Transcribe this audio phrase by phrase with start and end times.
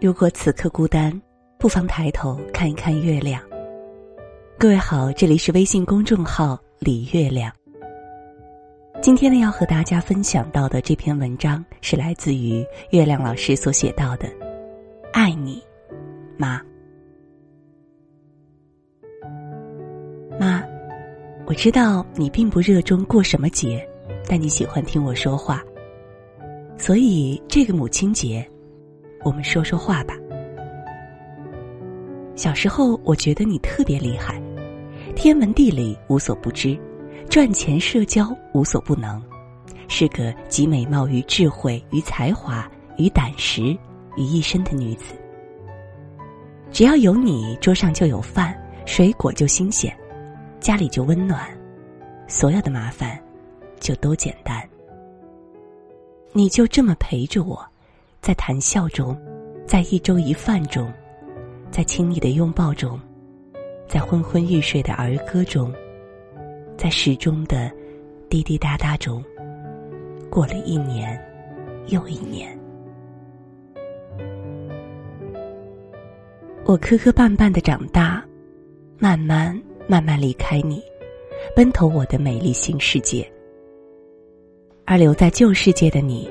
[0.00, 1.20] 如果此刻孤单，
[1.58, 3.42] 不妨抬头看一看月亮。
[4.56, 7.52] 各位好，这里是微信公众号“李月亮”。
[9.02, 14.28] 今天呢，要和大家分享到的这篇文章是来自于月亮老师所写到的
[15.12, 15.62] ：“爱你，
[16.36, 16.60] 妈。”
[20.38, 20.64] 妈，
[21.46, 23.88] 我知道你并不热衷过什么节，
[24.28, 25.62] 但你喜欢听我说话，
[26.78, 28.48] 所以这个母亲节。
[29.24, 30.14] 我们说说话吧。
[32.36, 34.40] 小时候，我觉得你特别厉害，
[35.16, 36.78] 天文地理无所不知，
[37.28, 39.20] 赚钱社交无所不能，
[39.88, 43.76] 是个集美貌与智慧与才华与胆识
[44.16, 45.16] 于一身的女子。
[46.70, 49.92] 只要有你，桌上就有饭，水果就新鲜，
[50.60, 51.44] 家里就温暖，
[52.28, 53.20] 所有的麻烦
[53.80, 54.62] 就都简单。
[56.32, 57.64] 你就这么陪着我。
[58.20, 59.16] 在谈笑中，
[59.66, 60.92] 在一粥一饭中，
[61.70, 63.00] 在亲密的拥抱中，
[63.86, 65.72] 在昏昏欲睡的儿歌中，
[66.76, 67.70] 在时钟的
[68.28, 69.24] 滴滴答答中，
[70.28, 71.18] 过了一年
[71.86, 72.58] 又一年。
[76.64, 78.22] 我磕磕绊绊的长大，
[78.98, 80.82] 慢慢慢慢离开你，
[81.54, 83.26] 奔头我的美丽新世界。
[84.90, 86.26] 而留在旧世界的你，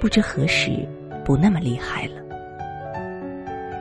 [0.00, 0.88] 不知何时。
[1.22, 2.14] 不那么厉害了，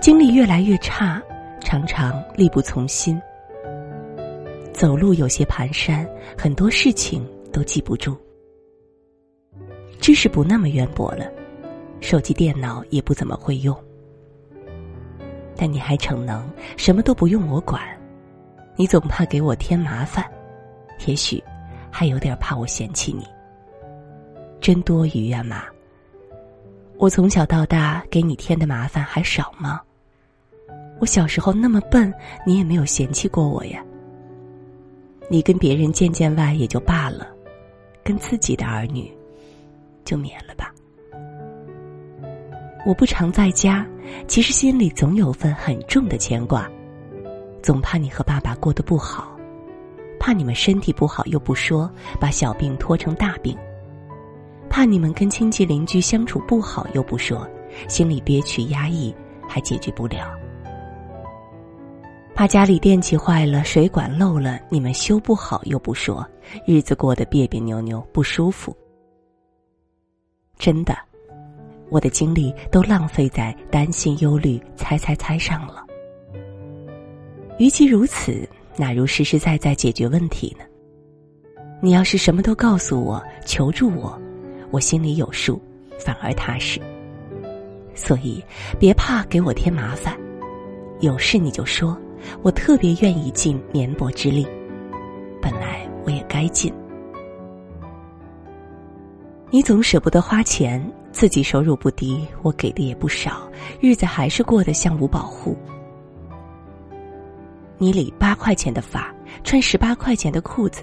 [0.00, 1.20] 精力越来越差，
[1.60, 3.20] 常常力不从心，
[4.72, 6.06] 走路有些蹒跚，
[6.38, 8.16] 很多事情都记不住，
[10.00, 11.30] 知识不那么渊博了，
[12.00, 13.76] 手机电脑也不怎么会用，
[15.56, 17.82] 但你还逞能，什么都不用我管，
[18.76, 20.24] 你总怕给我添麻烦，
[21.04, 21.42] 也许
[21.90, 23.26] 还有点怕我嫌弃你，
[24.64, 25.62] 真多余呀，妈。
[26.96, 29.78] 我从小到大给你添的麻烦还少吗？
[30.98, 32.10] 我小时候那么笨，
[32.46, 33.84] 你也没有嫌弃过我呀。
[35.28, 37.26] 你跟别人见见外也就罢了，
[38.02, 39.14] 跟自己的儿女
[40.02, 40.72] 就免了吧。
[42.86, 43.86] 我不常在家，
[44.26, 46.66] 其实心里总有份很重的牵挂，
[47.62, 49.36] 总怕你和爸爸过得不好，
[50.18, 53.54] 怕你们身体不好又不说，把小病拖成大病。
[54.74, 57.48] 怕你们跟亲戚邻居相处不好又不说，
[57.86, 59.14] 心里憋屈压抑
[59.48, 60.26] 还解决不了；
[62.34, 66.28] 怕家里电器坏了、水管漏了，你们修不好又不说，
[66.66, 68.76] 日子过得别别扭扭不舒服。
[70.58, 70.92] 真的，
[71.88, 75.86] 我的精力都浪费在担心、忧虑、猜猜猜上了。
[77.60, 78.44] 与其如此，
[78.76, 80.64] 哪如实实在在解决问题呢？
[81.80, 84.20] 你要是什么都告诉我，求助我。
[84.74, 85.62] 我心里有数，
[86.00, 86.80] 反而踏实。
[87.94, 88.42] 所以
[88.76, 90.18] 别怕给我添麻烦，
[90.98, 91.96] 有事你就说，
[92.42, 94.44] 我特别愿意尽绵薄之力。
[95.40, 96.74] 本来我也该尽。
[99.48, 103.48] 你总舍不得花钱，自己收入不低，我给的也不少，
[103.80, 105.56] 日子还是过得像无保户。
[107.78, 109.14] 你理八块钱的发，
[109.44, 110.82] 穿十八块钱的裤子，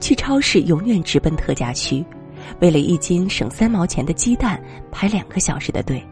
[0.00, 2.04] 去超市永远直奔特价区。
[2.60, 6.04] 为了一斤省三毛钱的鸡蛋排两个小时的队，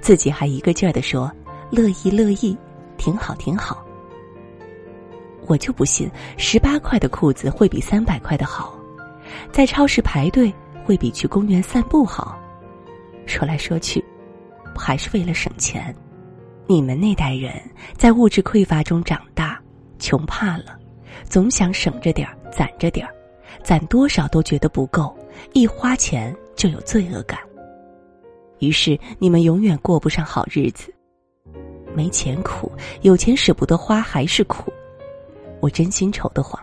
[0.00, 1.30] 自己还一个劲儿的说
[1.70, 2.56] 乐意乐意，
[2.96, 3.84] 挺好挺好。
[5.46, 8.78] 我就不信十八块的裤子会比三百块的好，
[9.50, 10.52] 在超市排队
[10.84, 12.38] 会比去公园散步好。
[13.26, 14.04] 说来说去，
[14.76, 15.94] 还是为了省钱。
[16.66, 17.52] 你们那代人
[17.96, 19.60] 在物质匮乏中长大，
[19.98, 20.78] 穷怕了，
[21.24, 23.12] 总想省着点儿攒着点儿，
[23.62, 25.16] 攒多少都觉得不够。
[25.52, 27.38] 一花钱就有罪恶感，
[28.58, 30.92] 于是你们永远过不上好日子。
[31.94, 32.70] 没钱苦，
[33.02, 34.70] 有钱舍不得花还是苦。
[35.60, 36.62] 我真心愁得慌。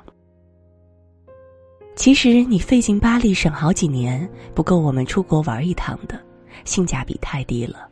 [1.96, 6.20] 其实你费劲巴力省好几年，不够我们出国玩一趟的，
[6.64, 7.90] 性价比太低了。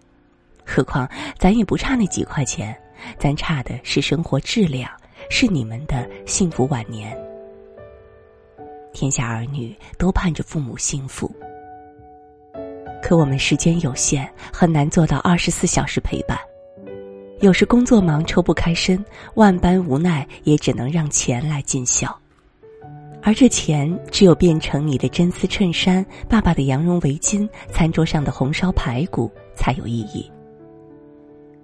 [0.63, 1.09] 何况
[1.39, 2.75] 咱也不差那几块钱，
[3.17, 4.89] 咱差的是生活质量，
[5.31, 7.17] 是你们的幸福晚年。
[8.95, 11.29] 天下儿女都盼着父母幸福，
[13.03, 16.39] 可我们时间有限，很难做到二十四小时陪伴。
[17.41, 19.03] 有时工作忙抽不开身，
[19.33, 22.17] 万般无奈也只能让钱来尽孝。
[23.21, 30.31] 而这钱只有变成你的真丝衬衫、爸爸的羊绒围巾、餐桌上的红烧排骨才有意义。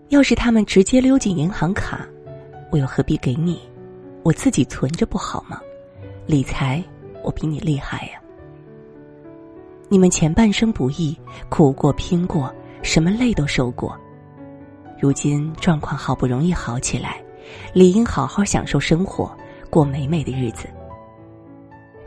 [0.10, 2.06] 要是他们直接溜进银行卡，
[2.72, 3.58] 我又何必给你？
[4.22, 5.62] 我自己存着不好吗？
[6.28, 6.84] 理财。
[7.24, 8.22] 我比你厉害呀！
[9.90, 11.18] 你们前半生不易，
[11.50, 13.98] 苦过拼过，什么累都受过。
[15.00, 17.22] 如今状况好不容易好起来，
[17.74, 19.36] 理应好好享受生活，
[19.70, 20.68] 过美美的日子。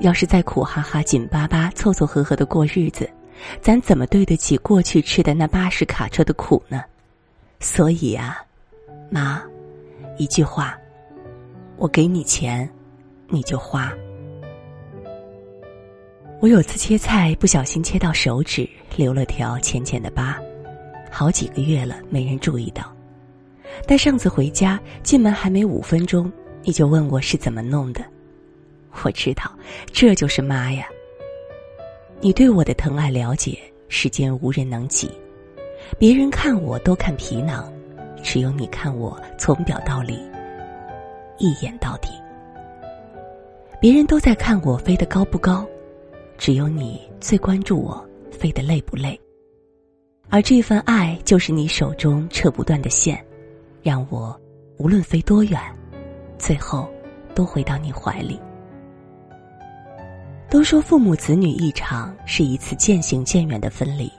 [0.00, 3.08] 要是再苦哈哈、紧巴巴、凑凑合合的过日子，
[3.60, 6.82] 咱怎么对得起过去吃的那八十卡车的苦呢？
[7.60, 8.42] 所以啊，
[9.10, 9.42] 妈，
[10.16, 10.76] 一句话，
[11.76, 12.68] 我给你钱，
[13.28, 13.92] 你就花。
[16.40, 20.38] 我有次切菜不小心切到手指，留了条浅浅的疤，
[21.10, 22.94] 好几个月了没人注意到。
[23.86, 26.30] 但上次回家进门还没五分钟，
[26.62, 28.04] 你就问我是怎么弄的。
[29.02, 29.50] 我知道，
[29.90, 30.86] 这就是妈呀。
[32.20, 33.58] 你对我的疼爱了解，
[33.88, 35.10] 世间无人能及。
[35.98, 37.72] 别人看我都看皮囊，
[38.22, 40.18] 只有你看我从表到里，
[41.38, 42.10] 一眼到底。
[43.80, 45.66] 别人都在看我飞得高不高，
[46.36, 49.18] 只有你最关注我飞得累不累。
[50.30, 53.24] 而这份爱，就是你手中扯不断的线，
[53.82, 54.38] 让我
[54.78, 55.60] 无论飞多远，
[56.38, 56.90] 最后
[57.34, 58.40] 都回到你怀里。
[60.50, 64.10] 都说父母子女一场是一次渐行渐远的分离，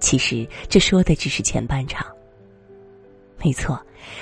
[0.00, 2.06] 其实这说的只是前半场。
[3.42, 3.78] 没错，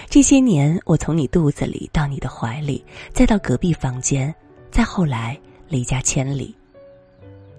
[0.08, 4.34] 这些年我从你肚子里到你的怀里，再到隔壁房间，
[4.70, 5.38] 再后来
[5.68, 6.54] 离家千里，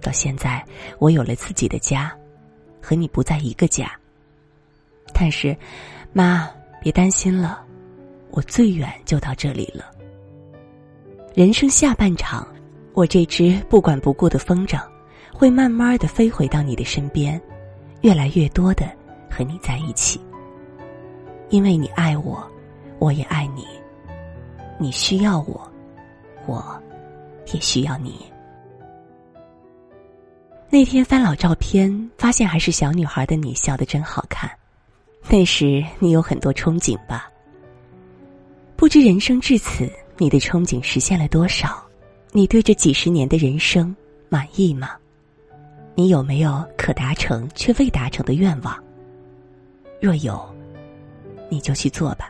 [0.05, 0.63] 到现在
[0.99, 2.15] 我有了自己的家，
[2.81, 3.91] 和你不在一个家。
[5.13, 5.57] 但是，
[6.13, 6.47] 妈
[6.79, 7.63] 别担心了，
[8.29, 9.91] 我最远就到这里了。
[11.33, 12.47] 人生下半场。
[12.93, 14.81] 我这只不管不顾的风筝，
[15.33, 17.41] 会慢慢的飞回到你的身边，
[18.03, 18.89] 越来越多的
[19.29, 20.17] 和你在一起。
[21.49, 22.41] 因为你爱我，
[22.97, 23.65] 我也爱你。
[24.79, 25.69] 你需要我，
[26.45, 26.81] 我
[27.51, 28.25] 也需要你。
[30.75, 34.51] 那天翻老照片，发现还是小女孩的你，笑得真好看。
[35.29, 37.31] 那时你有很多憧憬吧？
[38.75, 41.81] 不知人生至此，你的憧憬实现了多少？
[42.33, 43.95] 你对这几十年的人生
[44.27, 44.89] 满意吗？
[45.95, 48.77] 你有没有可达成却未达成的愿望？
[50.01, 50.45] 若有，
[51.47, 52.29] 你就去做吧。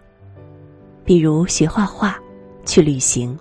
[1.04, 2.16] 比如学画画，
[2.64, 3.36] 去旅行，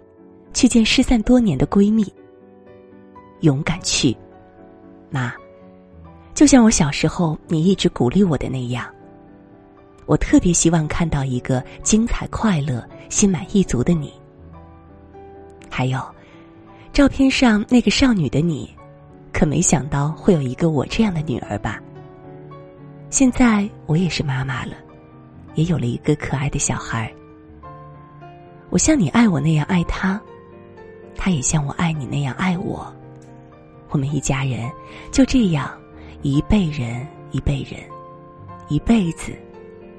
[0.55, 2.11] 去见失散多年的闺蜜。
[3.41, 4.17] 勇敢去，
[5.15, 5.33] 妈。
[6.35, 8.85] 就像我小时候你一直鼓励我的那样，
[10.07, 14.13] 我特别希望看到一个精彩、快乐、心满意足的你。
[15.71, 16.01] 还有。
[16.93, 18.73] 照片上那个少女的你，
[19.33, 21.83] 可没想到会有一个我这样的女儿吧？
[23.11, 24.75] 现在我也是妈妈了，
[25.57, 27.13] 也有了一个可爱的小孩。
[28.71, 30.21] 我像你爱我那样爱他，
[31.17, 32.95] 他也像我爱你那样爱我。
[33.95, 34.69] 我们一家人
[35.13, 35.81] 就这样
[36.23, 37.81] 一辈人一辈人，
[38.69, 39.33] 一辈子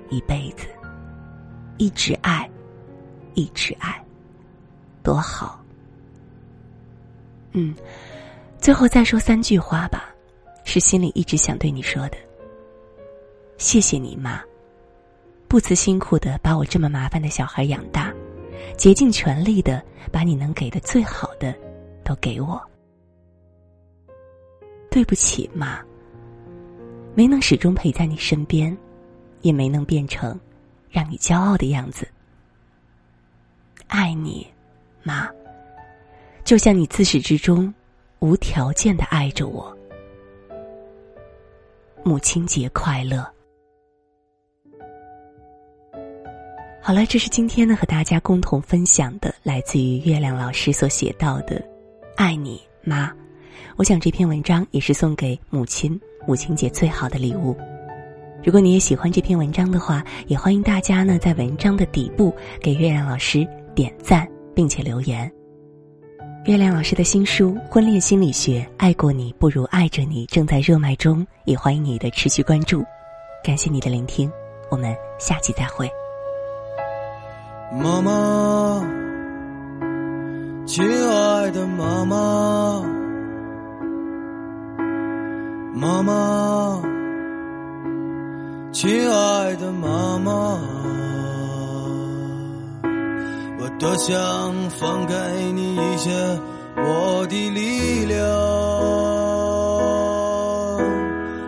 [0.09, 0.67] 一辈子，
[1.77, 2.49] 一直爱，
[3.35, 4.03] 一直爱，
[5.01, 5.63] 多好。
[7.53, 7.73] 嗯，
[8.59, 10.13] 最后再说三句话吧，
[10.65, 12.17] 是心里一直想对你说的。
[13.57, 14.43] 谢谢你妈，
[15.47, 18.13] 不辞辛苦的把我这么麻烦的小孩养大，
[18.75, 19.81] 竭尽全力的
[20.11, 21.55] 把你能给的最好的
[22.03, 22.61] 都给我。
[24.95, 25.83] 对不起，妈，
[27.15, 28.75] 没能始终陪在你身边，
[29.41, 30.39] 也没能变成
[30.89, 32.07] 让你骄傲的样子。
[33.87, 34.47] 爱你，
[35.03, 35.29] 妈。
[36.45, 37.73] 就像你自始至终
[38.19, 39.77] 无条件的爱着我，
[42.01, 43.29] 母亲节快乐！
[46.81, 51.61] 好了，这是今天呢和大家共同分享的，来自于月亮老师所写到的
[52.15, 53.13] “爱你妈”。
[53.75, 57.55] 我想这篇文章也是送给母亲母亲节最好的礼物。
[58.43, 65.31] 如果你也喜欢这篇文章的话，也欢迎大家呢在文章的底部给月亮老师点赞，并且留言。
[66.45, 72.83] 月亮老师的新书《婚恋心理学》，爱过你不如爱着你，正在热卖中，也欢迎你的持续关注。
[73.43, 74.31] 感谢你的聆听，
[74.69, 75.89] 我们下期再会。
[77.73, 78.87] 妈妈，
[80.67, 82.94] 亲爱的妈妈，
[85.77, 86.81] 妈妈，
[88.71, 90.57] 亲爱的妈妈。
[93.59, 94.15] 我多想
[94.69, 95.13] 放给
[95.53, 96.39] 你一些
[96.77, 98.25] 我的力量，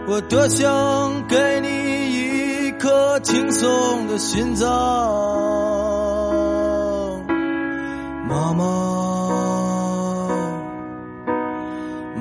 [0.07, 4.67] 我多想给你一颗轻松的心脏，
[8.27, 8.65] 妈妈，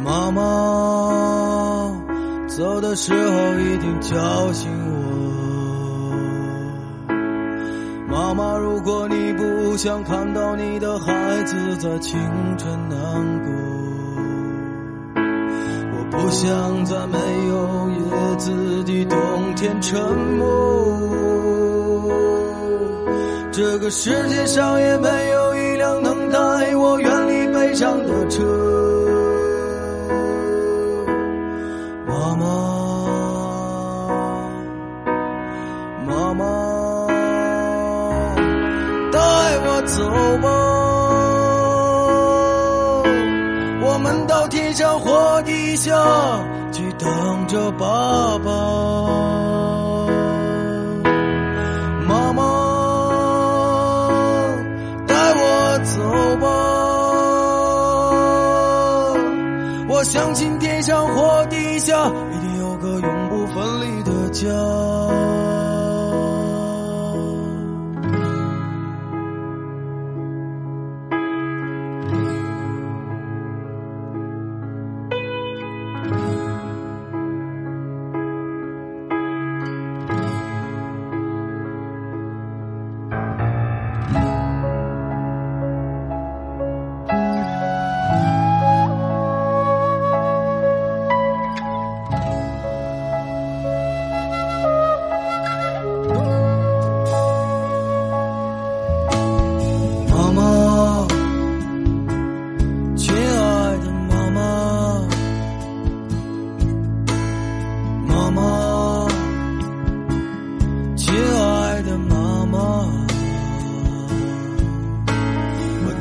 [0.05, 0.86] 妈妈。
[2.57, 4.17] 走的时候一定叫
[4.55, 4.97] 醒我。
[8.09, 12.19] 妈妈，如果你不想看到你的孩子在清
[12.57, 12.99] 晨难
[13.45, 13.53] 过，
[15.93, 17.19] 我不想在没
[17.51, 18.51] 有叶子
[18.85, 19.19] 的冬
[19.55, 20.01] 天沉
[20.39, 20.47] 默。
[23.53, 28.66] 这个世界上也没有一辆能带我远离悲伤的车。
[32.39, 32.45] 妈，
[36.07, 36.45] 妈妈，
[39.13, 39.19] 带
[39.65, 39.97] 我走
[40.43, 40.49] 吧，
[43.83, 45.93] 我们到天上或地下
[46.73, 48.36] 去等着吧
[59.97, 65.26] 我相信天上或地下一定有个永不分离的家。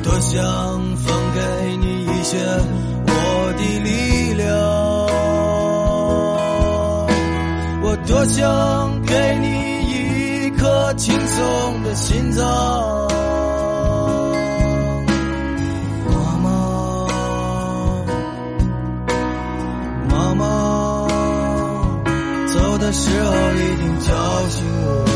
[0.05, 0.39] 多想
[0.97, 2.37] 分给你一些
[3.07, 4.45] 我的力量，
[7.81, 9.47] 我多想给你
[10.45, 12.45] 一颗轻松的心脏，
[16.07, 17.07] 妈妈，
[20.11, 21.07] 妈妈，
[22.53, 24.13] 走的时候一定叫
[24.49, 25.14] 醒我。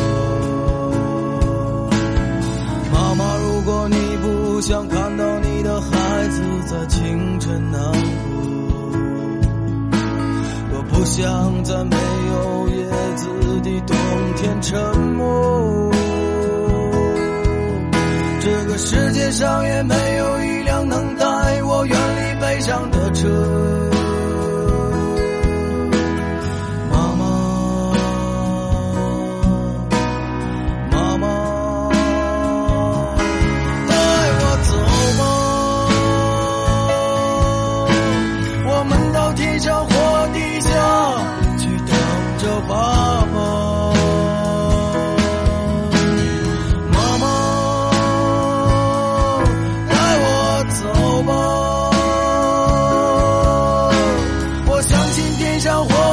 [55.60, 56.09] 天上或